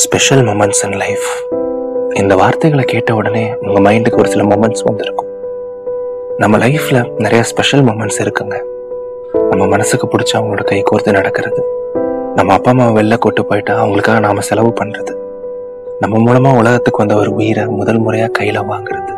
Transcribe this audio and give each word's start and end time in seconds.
Special 0.00 0.40
moments 0.46 0.80
in 0.84 0.94
life 1.00 1.24
இந்த 2.14 2.34
வார்த்தைகளை 2.34 2.84
கேட்ட 2.84 3.14
உடனே 3.14 3.54
உங்கள் 3.60 3.82
மைண்டுக்கு 3.82 4.18
ஒரு 4.18 4.28
சில 4.28 4.42
மொமெண்ட்ஸ் 4.42 4.84
வந்திருக்கும். 4.84 5.28
நம்ம 6.36 6.58
லைஃப்பில் 6.58 7.10
நிறைய 7.18 7.42
ஸ்பெஷல் 7.42 7.84
மொமெண்ட்ஸ் 7.84 8.18
இருக்குங்க. 8.18 8.56
நம்ம 9.50 9.66
மனசுக்கு 9.66 10.06
பிடிச்ச 10.06 10.32
அவங்களோட 10.34 10.64
கை 10.64 10.82
கோர்த்து 10.90 11.12
நடக்கிறது. 11.12 11.62
நம்ம 12.34 12.52
அப்பா 12.52 12.70
அம்மாவை 12.70 12.92
வெளில 12.98 13.18
கூட்டு 13.18 13.46
போயிட்டு 13.46 13.72
அவங்களுக்காக 13.72 14.20
நாம் 14.20 14.40
செலவு 14.40 14.72
பண்ணுறது 14.80 15.14
நம்ம 16.00 16.18
மூலமாக 16.18 16.56
உலகத்துக்கு 16.56 17.06
வந்த 17.06 17.16
ஒரு 17.16 17.32
உயிரை 17.34 17.66
முதல் 17.66 17.98
முறையாக 17.98 18.32
கையில் 18.32 18.60
வாங்குறது. 18.60 19.12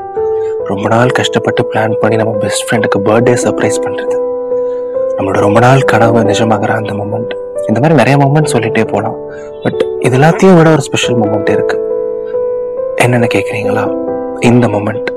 ரொம்ப 0.64 0.88
நாள் 0.88 1.16
கஷ்டப்பட்டு 1.20 1.70
பிளான் 1.72 1.96
பண்ணி 2.00 2.16
நம்ம 2.16 2.32
பெஸ்ட் 2.32 2.66
ஃப்ரெண்டுக்கு 2.66 3.00
பர்த்டே 3.04 3.36
சர்ப்ரைஸ் 3.45 3.82
பண்ணுறது 3.86 4.16
நம்மளோட 5.18 5.41
ரொம்ப 5.48 5.61
நாள் 5.61 5.80
கனவு 5.80 6.20
நிஜமாகிற 6.20 6.72
அந்த 6.80 6.93
மொமெண்ட் 6.93 7.23
இந்த 7.69 7.81
மாதிரி 7.81 7.95
நிறைய 7.95 8.17
மூமெண்ட் 8.25 8.53
சொல்லிட்டே 8.53 8.85
போகலாம் 8.87 9.17
பட் 9.62 9.87
இது 10.01 10.19
எல்லாத்தையும் 10.19 10.57
விட 10.57 10.71
ஒரு 10.71 10.81
ஸ்பெஷல் 10.81 11.21
மூமெண்ட் 11.21 11.51
இருக்கு. 11.51 11.77
என்னென்ன 12.96 13.27
கேட்குறீங்களா 13.35 13.85
இந்த 14.41 14.67
மூமெண்ட் 14.67 15.09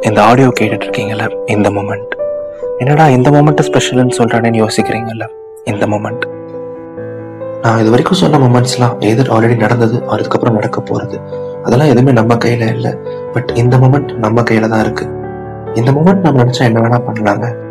இந்த 0.00 0.22
ஆடியோ 0.22 0.52
கேட்டுட்டு 0.60 0.86
இருக்கீங்கல்ல 0.86 1.26
இந்த 1.46 1.70
மூமெண்ட் 1.70 2.12
என்னடா 2.78 3.08
இந்த 3.08 3.30
மூமெண்ட் 3.30 3.66
ஸ்பெஷல்னு 3.68 4.16
சொல்றானேன்னு 4.18 4.66
யோசிக்கிறீங்கல்ல 4.66 5.26
இந்த 5.64 5.86
மூமெண்ட் 5.86 6.24
நான் 7.62 7.78
இது 7.80 7.90
வரைக்கும் 7.90 8.18
சொன்ன 8.18 8.38
மூமெண்ட்ஸ்லாம் 8.38 9.00
எது 9.00 9.22
ஆல்ரெடி 9.22 9.56
நடந்தது 9.56 10.02
அதுக்கப்புறம் 10.06 10.54
நடக்க 10.54 10.80
போறது. 10.80 11.16
அதெல்லாம் 11.62 11.88
எதுவுமே 11.88 12.12
நம்ம 12.12 12.34
கையில 12.34 12.72
இல்லை. 12.72 12.92
பட் 13.32 13.50
இந்த 13.54 13.76
மூமெண்ட் 13.76 14.12
நம்ம 14.14 14.42
கையில 14.42 14.68
தான் 14.68 14.80
இருக்கு. 14.80 15.04
இந்த 15.74 15.92
மூமெண்ட் 15.92 16.20
நம்ம 16.20 16.42
நினைச்சா 16.42 16.60
என்ன 16.60 16.80
வேணா 16.80 16.98
பண்ணலாங்க. 17.06 17.63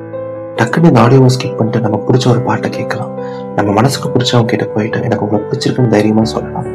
டக்குன்னு 0.58 0.90
இந்த 0.92 1.00
ஆடியோவை 1.02 1.30
ஸ்கிப் 1.36 1.58
பண்ணிட்டு 1.58 1.80
நம்ம 1.80 1.98
பிடிச்ச 2.08 2.28
ஒரு 2.28 2.42
பாட்டை 2.42 2.70
கேட்கலாம். 2.70 3.14
நம்ம 3.56 3.72
மனசுக்கு 3.72 4.10
பிடிச்சவங்க 4.10 4.46
கிட்ட 4.46 4.66
போயிட்டு 4.66 5.02
எனக்கு 5.02 5.26
உங்களை 5.26 5.46
பிடிச்சிருக்குன்னு 5.50 5.88
தைரியமா 5.88 6.24
சொல்லலாம். 6.24 6.68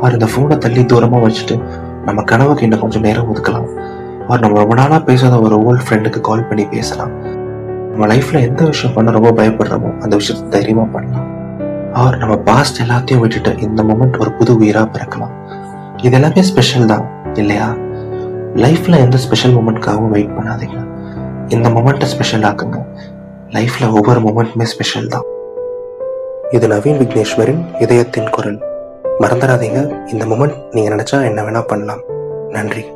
அவர் 0.00 0.12
இந்த 0.12 0.28
ஃபோனை 0.32 0.58
தள்ளி 0.58 0.82
தூரமா 0.82 1.18
வச்சுட்டு 1.26 1.56
நம்ம 2.04 2.22
கனவுக்கு 2.22 2.62
இன்னும் 2.62 2.80
கொஞ்சம் 2.80 3.02
நேரம் 3.02 3.34
ஒதுக்கலாம். 3.34 3.68
அவர் 4.26 4.40
நம்ம 4.40 4.58
ரொம்ப 4.58 4.74
நாளா 4.74 4.98
பேசாத 4.98 5.40
ஒரு 5.40 5.64
ஓல்ட் 5.64 5.84
ஃப்ரெண்டுக்கு 5.88 6.20
கால் 6.20 6.46
பண்ணி 6.46 6.64
பேசலாம். 6.64 7.12
நம்ம 7.90 8.06
லைஃப்ல 8.14 8.40
எந்த 8.40 8.64
விஷயம் 8.64 8.94
பண்ண 8.94 9.10
ரொம்ப 9.10 9.30
பயப்படுறோமோ 9.30 9.98
அந்த 9.98 10.16
விஷயத்தை 10.16 10.48
தைரியமா 10.48 10.82
பண்ணலாம். 10.82 11.28
அவர் 11.92 12.16
நம்ம 12.16 12.36
பாஸ்ட் 12.36 12.82
எல்லாத்தையும் 12.82 13.18
விட்டுட்டு 13.18 13.58
இந்த 13.58 13.82
மூமெண்ட் 13.82 14.18
ஒரு 14.18 14.32
புது 14.32 14.52
உயிரா 14.60 14.82
பிறக்கலாம். 14.96 15.32
இது 16.02 16.16
எல்லாமே 16.18 16.42
ஸ்பெஷல் 16.42 16.86
தான் 16.86 17.06
இல்லையா? 17.34 17.68
லைஃப்ல 18.64 18.96
எந்த 18.96 19.16
ஸ்பெஷல் 19.16 19.54
மூமெண்ட்காகவும் 19.54 20.12
வெயிட் 20.16 20.36
பண்ணாதீங்க. 20.38 20.78
இந்த 21.48 21.68
மொமெண்ட்டை 21.68 22.04
ஸ்பெஷல் 22.04 22.42
ஆக்குங்க. 22.42 22.78
லைஃப்ல 23.50 23.92
ஒவ்வொரு 23.92 24.20
மூமெண்ட்டுமே 24.20 24.62
ஸ்பெஷல் 24.62 25.06
தான். 25.06 25.24
இது 26.50 26.68
நவீன் 26.68 27.00
விக்னேஸ்வரின் 27.02 27.80
இதயத்தின் 27.80 28.30
குரல். 28.30 28.58
மறந்துடாதீங்க 29.20 30.08
இந்த 30.12 30.24
மூமெண்ட் 30.24 30.54
நீங்க 30.70 30.94
நினைச்சா 30.94 31.24
என்ன 31.24 31.42
வேணா 31.42 31.66
பண்ணலாம். 31.66 32.02
நன்றி. 32.48 32.86